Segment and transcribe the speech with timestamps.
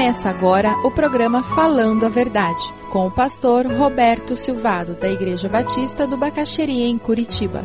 [0.00, 6.06] Começa agora o programa Falando a Verdade, com o pastor Roberto Silvado, da Igreja Batista
[6.06, 7.62] do Bacaxeria, em Curitiba.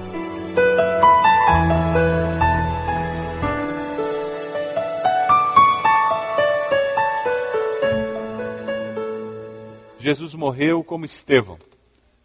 [9.97, 11.57] Jesus morreu como Estevão,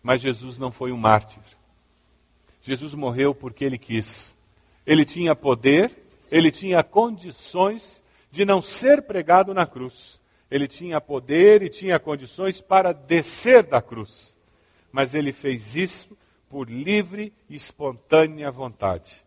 [0.03, 1.41] mas Jesus não foi um mártir.
[2.61, 4.37] Jesus morreu porque ele quis.
[4.85, 5.97] Ele tinha poder,
[6.33, 10.21] ele tinha condições de não ser pregado na cruz.
[10.51, 14.37] Ele tinha poder e tinha condições para descer da cruz.
[14.93, 16.17] Mas ele fez isso
[16.49, 19.25] por livre e espontânea vontade.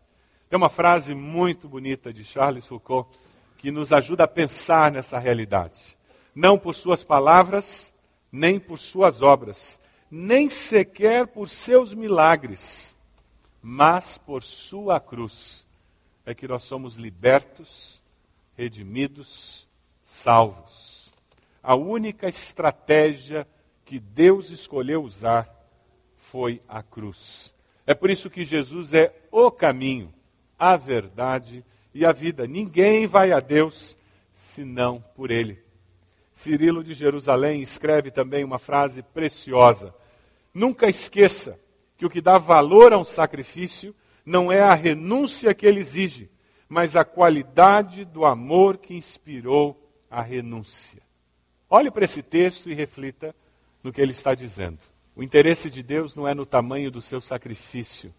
[0.48, 3.08] Tem uma frase muito bonita de Charles Foucault
[3.56, 5.96] que nos ajuda a pensar nessa realidade.
[6.34, 7.94] Não por suas palavras,
[8.30, 12.98] nem por suas obras, nem sequer por seus milagres,
[13.62, 15.66] mas por sua cruz,
[16.26, 18.02] é que nós somos libertos
[18.56, 19.68] redimidos,
[20.02, 21.12] salvos.
[21.62, 23.46] A única estratégia
[23.84, 25.48] que Deus escolheu usar
[26.16, 27.54] foi a cruz.
[27.86, 30.12] É por isso que Jesus é o caminho,
[30.58, 32.46] a verdade e a vida.
[32.46, 33.96] Ninguém vai a Deus
[34.34, 35.62] senão por Ele.
[36.32, 39.94] Cirilo de Jerusalém escreve também uma frase preciosa.
[40.52, 41.58] Nunca esqueça
[41.96, 43.94] que o que dá valor a um sacrifício
[44.24, 46.30] não é a renúncia que ele exige,
[46.74, 49.80] mas a qualidade do amor que inspirou
[50.10, 51.00] a renúncia.
[51.70, 53.32] Olhe para esse texto e reflita
[53.80, 54.80] no que ele está dizendo.
[55.14, 58.12] O interesse de Deus não é no tamanho do seu sacrifício,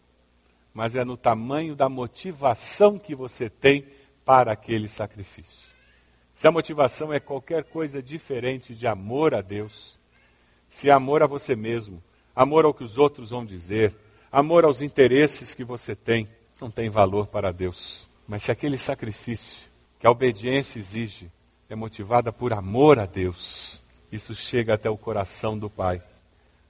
[0.73, 3.87] mas é no tamanho da motivação que você tem
[4.23, 5.67] para aquele sacrifício.
[6.33, 9.99] Se a motivação é qualquer coisa diferente de amor a Deus,
[10.69, 12.01] se é amor a você mesmo,
[12.33, 13.93] amor ao que os outros vão dizer,
[14.31, 16.29] amor aos interesses que você tem,
[16.61, 18.07] não tem valor para Deus.
[18.27, 19.69] Mas se aquele sacrifício
[19.99, 21.31] que a obediência exige
[21.69, 26.01] é motivada por amor a Deus, isso chega até o coração do Pai.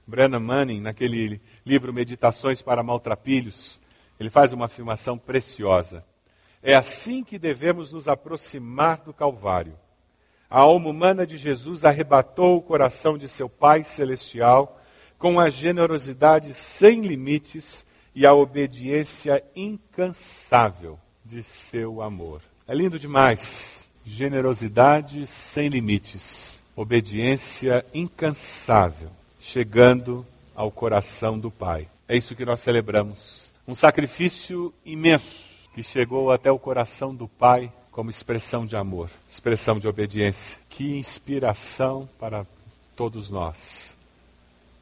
[0.06, 3.80] Brennan Manning, naquele livro Meditações para Maltrapilhos,
[4.20, 6.04] ele faz uma afirmação preciosa.
[6.62, 9.78] É assim que devemos nos aproximar do Calvário.
[10.48, 14.80] A alma humana de Jesus arrebatou o coração de seu Pai celestial
[15.18, 22.40] com a generosidade sem limites e a obediência incansável de seu amor.
[22.68, 23.88] É lindo demais.
[24.04, 29.10] Generosidade sem limites, obediência incansável,
[29.40, 31.88] chegando ao coração do Pai.
[32.08, 33.50] É isso que nós celebramos.
[33.66, 35.44] Um sacrifício imenso
[35.74, 40.58] que chegou até o coração do Pai como expressão de amor, expressão de obediência.
[40.68, 42.46] Que inspiração para
[42.94, 43.96] todos nós.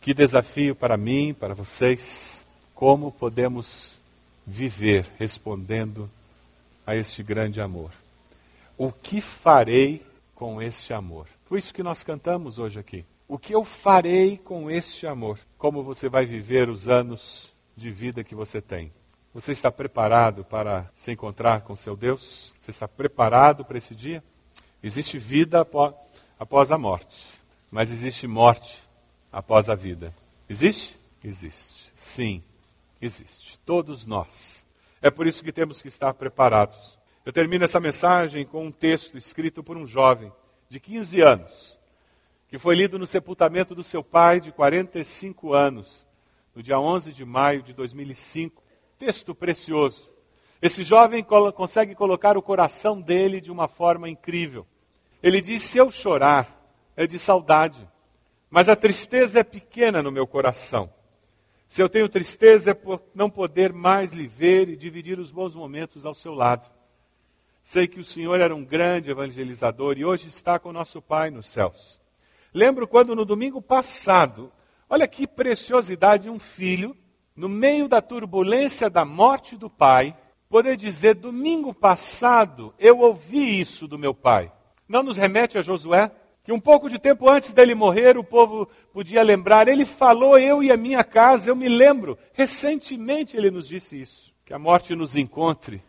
[0.00, 2.44] Que desafio para mim, para vocês.
[2.75, 3.99] Como podemos
[4.47, 6.11] viver respondendo
[6.87, 7.91] a este grande amor.
[8.77, 11.27] O que farei com este amor?
[11.45, 13.05] Foi isso que nós cantamos hoje aqui.
[13.28, 15.39] O que eu farei com este amor?
[15.56, 18.93] Como você vai viver os anos de vida que você tem?
[19.33, 22.55] Você está preparado para se encontrar com seu Deus?
[22.61, 24.23] Você está preparado para esse dia?
[24.83, 27.17] Existe vida após, a morte,
[27.71, 28.83] mas existe morte
[29.33, 30.15] após a vida.
[30.49, 30.97] Existe?
[31.23, 31.91] Existe.
[31.97, 32.43] Sim,
[33.00, 33.59] existe.
[33.61, 34.63] Todos nós
[35.04, 36.98] é por isso que temos que estar preparados.
[37.26, 40.32] Eu termino essa mensagem com um texto escrito por um jovem
[40.66, 41.78] de 15 anos,
[42.48, 46.06] que foi lido no sepultamento do seu pai de 45 anos,
[46.54, 48.62] no dia 11 de maio de 2005.
[48.98, 50.10] Texto precioso.
[50.62, 51.22] Esse jovem
[51.54, 54.66] consegue colocar o coração dele de uma forma incrível.
[55.22, 56.66] Ele diz: Se eu chorar,
[56.97, 57.87] é de saudade,
[58.48, 60.91] mas a tristeza é pequena no meu coração.
[61.75, 65.57] Se eu tenho tristeza é por não poder mais lhe ver e dividir os bons
[65.57, 66.71] momentos ao seu lado.
[67.65, 71.49] Sei que o Senhor era um grande evangelizador e hoje está com nosso Pai nos
[71.49, 72.01] céus.
[72.53, 74.53] Lembro quando no domingo passado,
[74.89, 76.97] olha que preciosidade, um filho,
[77.35, 80.17] no meio da turbulência da morte do pai,
[80.49, 84.53] poder dizer: domingo passado eu ouvi isso do meu pai.
[84.88, 86.12] Não nos remete a Josué?
[86.44, 89.67] Que um pouco de tempo antes dele morrer, o povo podia lembrar.
[89.67, 92.19] Ele falou, eu e a minha casa, eu me lembro.
[92.35, 94.31] Recentemente ele nos disse isso.
[94.44, 95.82] Que a morte nos encontre,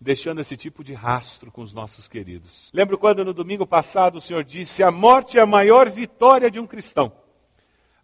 [0.00, 2.70] deixando esse tipo de rastro com os nossos queridos.
[2.72, 6.60] Lembro quando no domingo passado o Senhor disse: a morte é a maior vitória de
[6.60, 7.10] um cristão.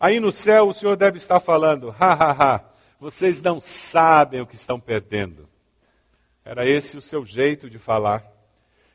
[0.00, 2.64] Aí no céu o Senhor deve estar falando: ha, ha, ha,
[2.98, 5.48] vocês não sabem o que estão perdendo.
[6.44, 8.31] Era esse o seu jeito de falar.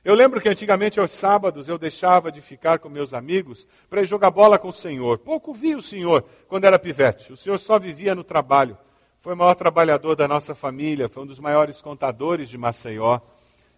[0.08, 4.06] Eu lembro que antigamente aos sábados eu deixava de ficar com meus amigos para ir
[4.06, 5.18] jogar bola com o Senhor.
[5.18, 7.34] Pouco vi o Senhor quando era pivete.
[7.34, 8.78] O Senhor só vivia no trabalho.
[9.20, 13.20] Foi o maior trabalhador da nossa família, foi um dos maiores contadores de Maceió.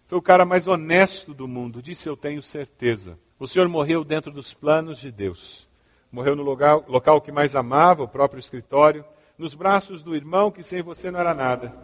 [0.06, 3.18] Foi o cara mais honesto do mundo, disse eu tenho certeza.
[3.36, 5.68] O Senhor morreu dentro dos planos de Deus.
[6.12, 9.04] Morreu no local, local que mais amava, o próprio escritório,
[9.36, 11.74] nos braços do irmão que sem você não era nada.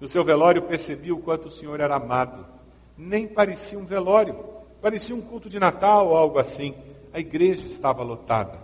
[0.00, 2.61] No seu velório percebi o quanto o Senhor era amado.
[2.96, 4.36] Nem parecia um velório,
[4.80, 6.74] parecia um culto de Natal ou algo assim.
[7.12, 8.58] A igreja estava lotada.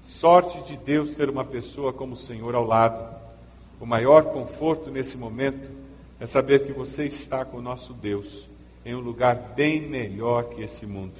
[0.00, 3.14] Sorte de Deus ter uma pessoa como o Senhor ao lado.
[3.80, 5.70] O maior conforto nesse momento
[6.18, 8.48] é saber que você está com o nosso Deus
[8.84, 11.14] em um lugar bem melhor que esse mundo.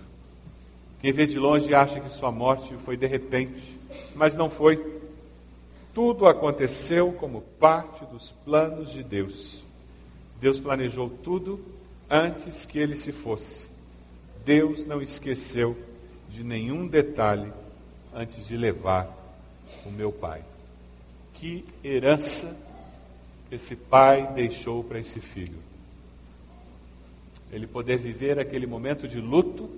[1.00, 3.78] Quem vê de longe acha que sua morte foi de repente,
[4.14, 5.00] mas não foi.
[5.94, 9.64] Tudo aconteceu como parte dos planos de Deus.
[10.40, 11.60] Deus planejou tudo
[12.12, 13.66] antes que ele se fosse.
[14.44, 15.74] Deus não esqueceu
[16.28, 17.50] de nenhum detalhe
[18.14, 19.08] antes de levar
[19.86, 20.42] o meu pai.
[21.32, 22.54] Que herança
[23.50, 25.58] esse pai deixou para esse filho.
[27.50, 29.70] Ele poder viver aquele momento de luto,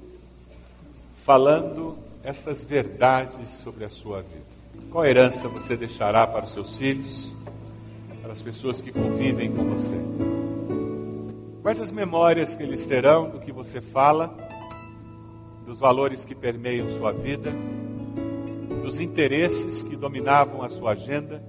[1.23, 4.45] falando estas verdades sobre a sua vida.
[4.91, 7.33] Qual herança você deixará para os seus filhos,
[8.23, 10.34] para as pessoas que convivem com você?
[11.75, 14.33] Quais as memórias que eles terão do que você fala,
[15.67, 17.53] dos valores que permeiam sua vida,
[18.81, 21.43] dos interesses que dominavam a sua agenda?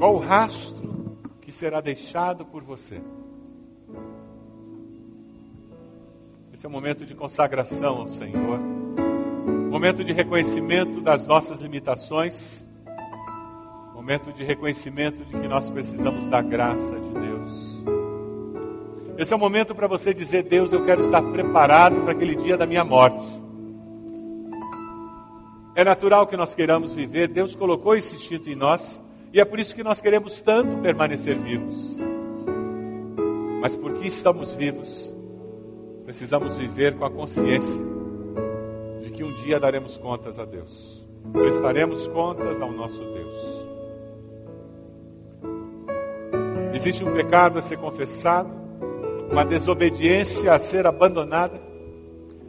[0.00, 3.00] Qual o rastro que será deixado por você?
[6.52, 8.58] Esse é o momento de consagração ao Senhor,
[9.70, 12.66] momento de reconhecimento das nossas limitações,
[14.02, 17.84] momento de reconhecimento de que nós precisamos da graça de Deus.
[19.16, 22.56] Esse é o momento para você dizer: Deus, eu quero estar preparado para aquele dia
[22.56, 23.24] da minha morte.
[25.76, 29.00] É natural que nós queiramos viver, Deus colocou esse instinto em nós.
[29.32, 31.96] E é por isso que nós queremos tanto permanecer vivos.
[33.60, 35.16] Mas porque estamos vivos,
[36.04, 37.82] precisamos viver com a consciência
[39.00, 41.06] de que um dia daremos contas a Deus.
[41.32, 43.61] Prestaremos contas ao nosso Deus.
[46.74, 48.50] Existe um pecado a ser confessado,
[49.30, 51.60] uma desobediência a ser abandonada,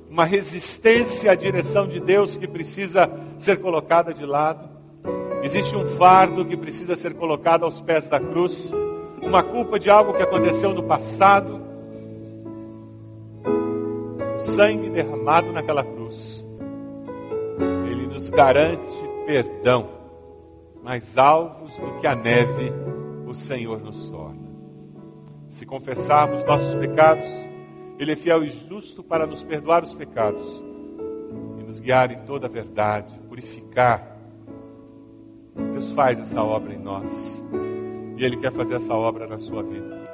[0.09, 4.69] uma resistência à direção de Deus que precisa ser colocada de lado.
[5.41, 8.71] Existe um fardo que precisa ser colocado aos pés da cruz,
[9.21, 11.61] uma culpa de algo que aconteceu no passado,
[14.37, 16.45] o sangue derramado naquela cruz.
[17.89, 18.93] Ele nos garante
[19.25, 19.89] perdão,
[20.83, 22.71] mais alvos do que a neve,
[23.33, 24.53] o Senhor nos torna.
[25.50, 27.30] Se confessarmos nossos pecados,
[28.00, 30.63] Ele é fiel e justo para nos perdoar os pecados
[31.59, 34.13] e nos guiar em toda a verdade, purificar
[35.83, 37.09] Deus faz essa obra em nós.
[38.18, 40.13] E Ele quer fazer essa obra na sua vida.